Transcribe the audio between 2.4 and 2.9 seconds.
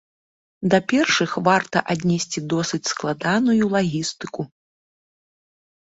досыць